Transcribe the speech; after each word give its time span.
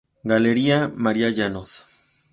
Galería 0.23 0.87
María 0.87 1.29
Llanos. 1.29 1.85